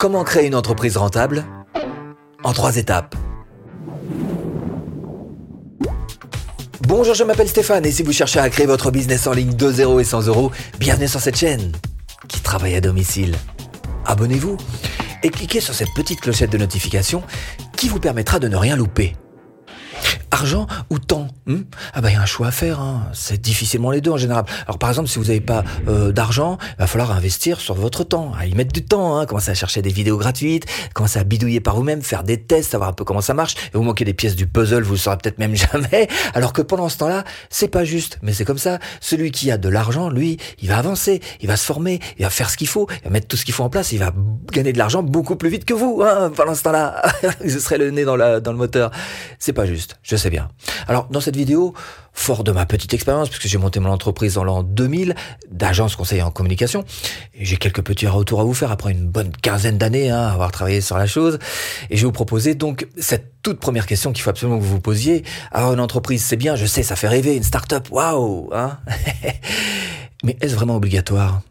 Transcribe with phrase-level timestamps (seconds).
[0.00, 1.44] Comment créer une entreprise rentable
[2.44, 3.16] En trois étapes.
[6.82, 9.72] Bonjour, je m'appelle Stéphane et si vous cherchez à créer votre business en ligne de
[9.72, 11.72] 0 et 100 euros, bienvenue sur cette chaîne
[12.28, 13.34] qui travaille à domicile.
[14.06, 14.56] Abonnez-vous
[15.24, 17.24] et cliquez sur cette petite clochette de notification
[17.76, 19.16] qui vous permettra de ne rien louper.
[20.38, 21.62] Argent ou temps hmm
[21.94, 23.08] Ah bah il y a un choix à faire, hein.
[23.12, 24.44] c'est difficilement les deux en général.
[24.66, 28.04] Alors par exemple, si vous n'avez pas euh, d'argent, il va falloir investir sur votre
[28.04, 29.26] temps, à y mettre du temps, hein.
[29.26, 30.64] commencer à chercher des vidéos gratuites,
[30.94, 33.56] commencer à bidouiller par vous-même, faire des tests, savoir un peu comment ça marche.
[33.74, 36.06] Et vous manquez des pièces du puzzle, vous le saurez peut-être même jamais.
[36.34, 38.78] Alors que pendant ce temps-là, c'est pas juste, mais c'est comme ça.
[39.00, 42.30] Celui qui a de l'argent, lui, il va avancer, il va se former, il va
[42.30, 44.12] faire ce qu'il faut, il va mettre tout ce qu'il faut en place, il va
[44.52, 47.02] gagner de l'argent beaucoup plus vite que vous, hein, pendant ce temps-là.
[47.44, 48.92] vous serez le nez dans, la, dans le moteur.
[49.40, 50.27] C'est pas juste, je sais
[50.86, 51.74] Alors, dans cette vidéo,
[52.12, 55.14] fort de ma petite expérience, puisque j'ai monté mon entreprise dans l'an 2000,
[55.50, 56.84] d'agence conseiller en communication,
[57.38, 60.50] j'ai quelques petits retours à vous faire après une bonne quinzaine d'années hein, à avoir
[60.50, 61.38] travaillé sur la chose,
[61.90, 64.70] et je vais vous proposer donc cette toute première question qu'il faut absolument que vous
[64.70, 65.24] vous posiez.
[65.52, 68.78] Avoir une entreprise, c'est bien, je sais, ça fait rêver, une start-up, waouh hein.
[70.24, 71.42] Mais est-ce vraiment obligatoire?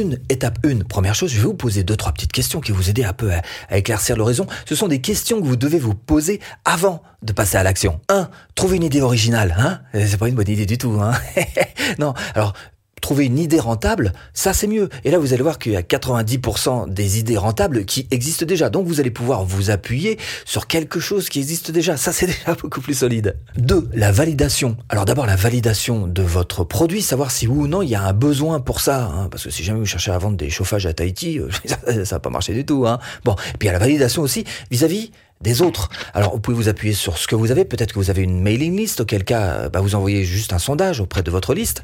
[0.00, 2.88] Une étape une, première chose, je vais vous poser deux, trois petites questions qui vous
[2.88, 4.46] aider un peu à, éclaircir l'horizon.
[4.66, 8.00] Ce sont des questions que vous devez vous poser avant de passer à l'action.
[8.08, 11.12] Un, Trouver une idée originale, hein C'est pas une bonne idée du tout, hein
[11.98, 12.54] Non, alors
[13.00, 14.88] trouver une idée rentable, ça c'est mieux.
[15.04, 18.70] Et là, vous allez voir qu'il y a 90% des idées rentables qui existent déjà.
[18.70, 21.96] Donc, vous allez pouvoir vous appuyer sur quelque chose qui existe déjà.
[21.96, 23.36] Ça, c'est déjà beaucoup plus solide.
[23.56, 24.76] Deux, la validation.
[24.88, 28.02] Alors d'abord, la validation de votre produit, savoir si oui ou non il y a
[28.02, 29.04] un besoin pour ça.
[29.04, 29.28] Hein.
[29.30, 31.48] parce que si jamais vous cherchez à vendre des chauffages à Tahiti, euh,
[32.04, 32.86] ça va pas marcher du tout.
[32.86, 32.98] Hein.
[33.24, 35.88] Bon, et puis il y a la validation aussi vis-à-vis des autres.
[36.14, 38.40] Alors vous pouvez vous appuyer sur ce que vous avez, peut-être que vous avez une
[38.40, 41.82] mailing list, auquel cas bah, vous envoyez juste un sondage auprès de votre liste.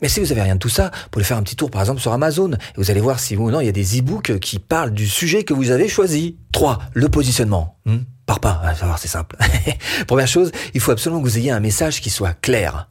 [0.00, 1.80] Mais si vous avez rien de tout ça, vous pouvez faire un petit tour par
[1.80, 3.98] exemple sur Amazon et vous allez voir si vous ou non il y a des
[3.98, 6.36] e-books qui parlent du sujet que vous avez choisi.
[6.52, 6.78] 3.
[6.94, 7.76] Le positionnement.
[7.84, 7.98] Hmm?
[8.26, 8.62] Par pas,
[8.98, 9.36] c'est simple.
[10.06, 12.88] Première chose, il faut absolument que vous ayez un message qui soit clair.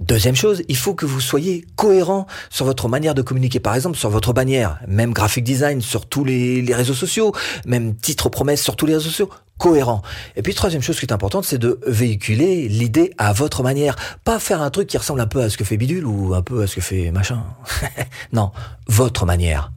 [0.00, 3.98] Deuxième chose, il faut que vous soyez cohérent sur votre manière de communiquer, par exemple
[3.98, 7.32] sur votre bannière, même graphic design sur tous les, les réseaux sociaux,
[7.66, 10.00] même titre promesse sur tous les réseaux sociaux cohérent.
[10.36, 13.94] Et puis troisième chose qui est importante, c'est de véhiculer l'idée à votre manière.
[14.24, 16.42] Pas faire un truc qui ressemble un peu à ce que fait Bidule ou un
[16.42, 17.44] peu à ce que fait machin.
[18.32, 18.52] non,
[18.88, 19.70] votre manière.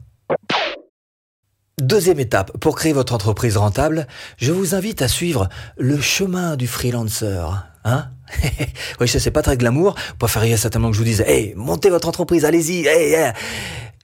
[1.78, 4.06] Deuxième étape, pour créer votre entreprise rentable,
[4.38, 7.66] je vous invite à suivre le chemin du freelancer.
[7.84, 8.08] Hein
[9.00, 9.94] oui, sais, c'est pas très glamour.
[10.10, 13.32] Vous préfériez certainement que je vous dise, hey, montez votre entreprise, allez-y, hey,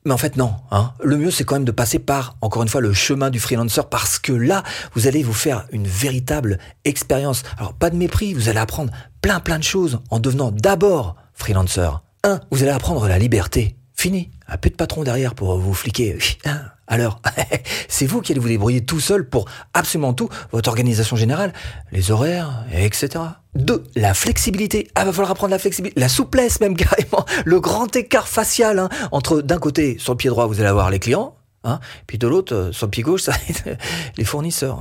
[0.05, 0.55] mais en fait, non.
[0.71, 0.93] Hein.
[1.03, 3.83] Le mieux, c'est quand même de passer par, encore une fois, le chemin du freelancer,
[3.91, 4.63] parce que là,
[4.95, 7.43] vous allez vous faire une véritable expérience.
[7.59, 12.01] Alors, pas de mépris, vous allez apprendre plein plein de choses en devenant d'abord freelancer.
[12.25, 13.77] Un, vous allez apprendre la liberté.
[13.95, 14.31] Fini.
[14.49, 16.19] Un peu de patron derrière pour vous fliquer.
[16.91, 16.95] Hein.
[16.95, 17.21] Alors,
[17.89, 21.53] c'est vous qui allez vous débrouiller tout seul pour absolument tout, votre organisation générale,
[21.93, 23.25] les horaires, etc.
[23.55, 24.89] Deux, la flexibilité.
[24.95, 28.89] Ah, va falloir apprendre la flexibilité, la souplesse même carrément, le grand écart facial hein,
[29.13, 32.27] entre d'un côté, sur le pied droit, vous allez avoir les clients, hein, puis de
[32.27, 33.33] l'autre, euh, sur le pied gauche, ça
[34.17, 34.81] les fournisseurs.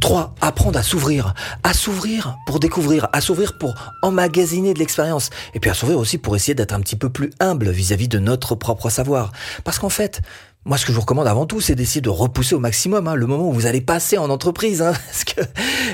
[0.00, 1.32] Trois, apprendre à s'ouvrir.
[1.62, 5.30] À s'ouvrir pour découvrir, à s'ouvrir pour emmagasiner de l'expérience.
[5.54, 8.18] Et puis à s'ouvrir aussi pour essayer d'être un petit peu plus humble vis-à-vis de
[8.18, 9.32] notre propre savoir.
[9.64, 10.20] Parce qu'en fait,
[10.66, 13.14] moi, ce que je vous recommande avant tout, c'est d'essayer de repousser au maximum hein,
[13.14, 14.82] le moment où vous allez passer en entreprise.
[14.82, 15.40] Hein, parce que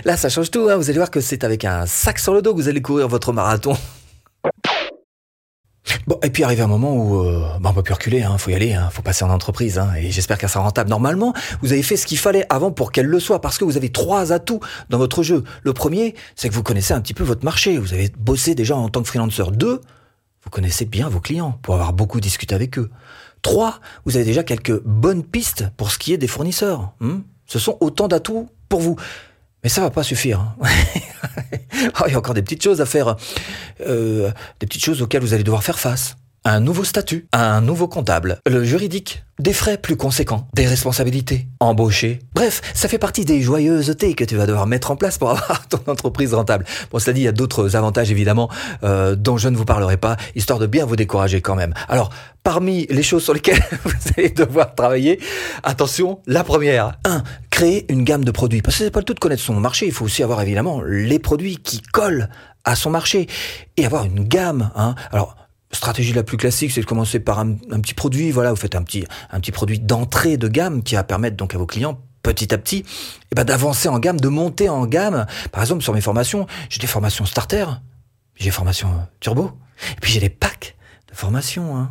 [0.07, 0.69] là, ça change tout.
[0.71, 0.77] Hein.
[0.77, 3.07] Vous allez voir que c'est avec un sac sur le dos que vous allez courir
[3.07, 3.77] votre marathon.
[6.07, 8.51] Bon, et puis arrive un moment où euh, bah, on peut plus reculer, hein, faut
[8.51, 10.89] y aller, hein, faut passer en entreprise, et j'espère qu'elle sera rentable.
[10.89, 13.77] Normalement, vous avez fait ce qu'il fallait avant pour qu'elle le soit, parce que vous
[13.77, 14.61] avez trois atouts
[14.91, 15.45] dans votre jeu.
[15.63, 18.77] Le premier, c'est que vous connaissez un petit peu votre marché, vous avez bossé déjà
[18.77, 19.51] en tant que freelancer.
[19.53, 19.81] Deux,
[20.45, 22.91] vous connaissez bien vos clients, pour avoir beaucoup discuté avec eux.
[23.43, 26.93] Trois, vous avez déjà quelques bonnes pistes pour ce qui est des fournisseurs.
[27.01, 27.21] Hmm?
[27.47, 28.97] Ce sont autant d'atouts pour vous.
[29.63, 30.41] Mais ça va pas suffire.
[30.41, 30.57] Hein.
[32.01, 33.17] oh, il y a encore des petites choses à faire,
[33.87, 37.87] euh, des petites choses auxquelles vous allez devoir faire face un nouveau statut, un nouveau
[37.87, 42.19] comptable, le juridique, des frais plus conséquents, des responsabilités, embaucher.
[42.35, 45.69] Bref, ça fait partie des joyeusetés que tu vas devoir mettre en place pour avoir
[45.69, 46.65] ton entreprise rentable.
[46.91, 48.51] Bon, cela dit, il y a d'autres avantages évidemment
[48.83, 51.75] euh, dont je ne vous parlerai pas, histoire de bien vous décourager quand même.
[51.89, 52.11] Alors,
[52.43, 55.21] parmi les choses sur lesquelles vous allez devoir travailler,
[55.63, 56.99] attention, la première.
[57.05, 57.23] 1.
[57.51, 58.63] Créer une gamme de produits.
[58.63, 60.83] Parce que c'est pas le tout de connaître son marché, il faut aussi avoir évidemment
[60.85, 62.29] les produits qui collent
[62.65, 63.29] à son marché
[63.77, 64.71] et avoir une gamme.
[64.77, 64.95] Hein.
[65.11, 65.37] Alors,
[65.73, 68.31] stratégie la plus classique, c'est de commencer par un, petit produit.
[68.31, 69.07] Voilà, vous faites un petit,
[69.53, 72.85] produit d'entrée de gamme qui va permettre donc à vos clients petit à petit, et
[73.33, 75.27] eh ben d'avancer en gamme, de monter en gamme.
[75.51, 77.65] Par exemple, sur mes formations, j'ai des formations starter,
[78.37, 79.51] j'ai des formations turbo,
[79.91, 80.77] et puis j'ai des packs
[81.11, 81.77] de formations.
[81.77, 81.91] Hein.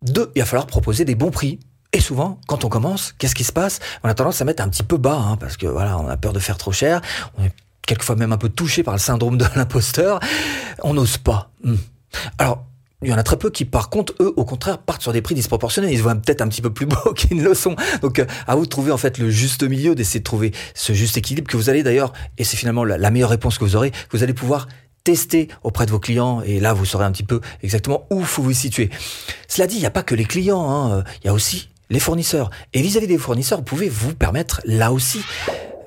[0.00, 1.60] Deux, il va falloir proposer des bons prix.
[1.92, 3.80] Et souvent, quand on commence, qu'est-ce qui se passe?
[4.02, 6.16] On a tendance à mettre un petit peu bas, hein, parce que voilà, on a
[6.16, 7.00] peur de faire trop cher.
[7.36, 7.52] On est
[7.86, 10.20] quelquefois même un peu touché par le syndrome de l'imposteur.
[10.82, 11.50] On n'ose pas.
[11.64, 11.76] Hmm.
[12.38, 12.64] Alors,
[13.02, 15.22] il y en a très peu qui, par contre, eux, au contraire, partent sur des
[15.22, 15.92] prix disproportionnés.
[15.92, 17.76] Ils voient peut-être un petit peu plus beaux qu'ils ne le sont.
[18.02, 20.92] Donc, euh, à vous de trouver en fait le juste milieu, d'essayer de trouver ce
[20.92, 23.92] juste équilibre que vous allez d'ailleurs, et c'est finalement la, meilleure réponse que vous aurez,
[24.10, 24.66] vous allez pouvoir
[25.04, 28.42] tester auprès de vos clients et là vous saurez un petit peu exactement où faut
[28.42, 28.90] vous situer.
[29.46, 31.04] Cela dit, il n'y a pas que les clients, hein.
[31.22, 32.50] il y a aussi les fournisseurs.
[32.74, 35.22] Et vis-à-vis des fournisseurs, vous pouvez vous permettre là aussi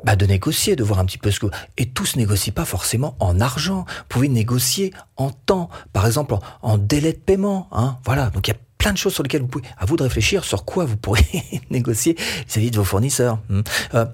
[0.04, 1.48] bah, de négocier, de voir un petit peu ce que...
[1.78, 3.86] Et tout se négocie pas forcément en argent.
[3.88, 7.68] Vous pouvez négocier en temps, par exemple en, délai de paiement.
[7.72, 7.98] Hein.
[8.06, 9.66] Voilà, donc il y a plein de choses sur lesquelles vous pouvez...
[9.78, 11.26] À vous de réfléchir sur quoi vous pourrez
[11.70, 12.16] négocier
[12.48, 13.40] vis-à-vis de vos fournisseurs.
[13.52, 13.64] Hein.
[13.94, 14.06] Euh,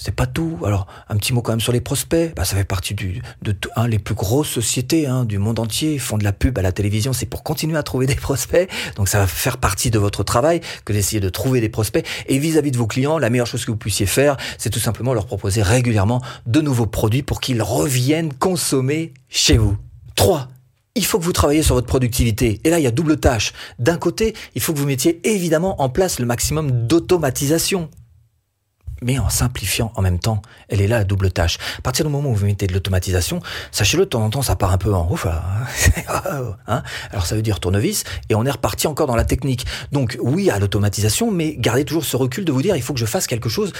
[0.00, 0.58] c'est pas tout.
[0.64, 2.34] Alors, un petit mot quand même sur les prospects.
[2.34, 3.54] Bah, ça fait partie du, de
[3.86, 7.12] les plus grosses sociétés hein, du monde entier font de la pub à la télévision.
[7.12, 8.68] C'est pour continuer à trouver des prospects.
[8.96, 12.06] Donc, ça va faire partie de votre travail que d'essayer de trouver des prospects.
[12.26, 15.12] Et vis-à-vis de vos clients, la meilleure chose que vous puissiez faire, c'est tout simplement
[15.12, 19.76] leur proposer régulièrement de nouveaux produits pour qu'ils reviennent consommer chez vous.
[20.16, 20.48] 3
[20.96, 22.60] il faut que vous travaillez sur votre productivité.
[22.64, 23.52] Et là, il y a double tâche.
[23.78, 27.88] D'un côté, il faut que vous mettiez évidemment en place le maximum d'automatisation
[29.02, 30.42] mais en simplifiant en même temps.
[30.68, 31.58] Elle est là à double tâche.
[31.78, 33.40] À partir du moment où vous mettez de l'automatisation,
[33.72, 35.26] sachez-le, de temps en temps, ça part un peu en ouf.
[36.66, 39.66] Hein Alors ça veut dire tournevis, et on est reparti encore dans la technique.
[39.92, 43.00] Donc oui à l'automatisation, mais gardez toujours ce recul de vous dire, il faut que
[43.00, 43.72] je fasse quelque chose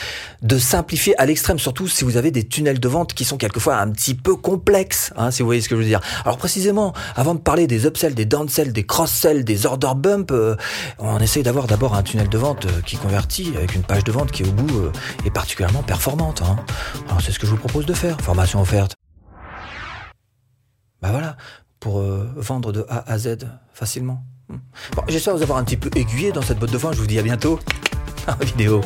[0.43, 3.77] de simplifié à l'extrême, surtout si vous avez des tunnels de vente qui sont quelquefois
[3.77, 6.01] un petit peu complexes, hein, si vous voyez ce que je veux dire.
[6.25, 10.57] Alors précisément, avant de parler des upsells, des downsells, des cross-sells, des order bumps, euh,
[10.99, 14.13] on essaye d'avoir d'abord un tunnel de vente euh, qui convertit avec une page de
[14.13, 14.93] vente qui est au bout euh,
[15.25, 16.43] et particulièrement performante.
[16.43, 16.57] Hein.
[17.21, 18.95] C'est ce que je vous propose de faire, formation offerte.
[21.03, 21.37] Bah voilà,
[21.79, 23.39] pour euh, vendre de A à Z
[23.73, 24.23] facilement.
[24.49, 24.59] Hmm.
[25.09, 27.19] J'espère vous avoir un petit peu aiguillé dans cette botte de foin, je vous dis
[27.19, 27.59] à bientôt.
[28.27, 28.83] En vidéo.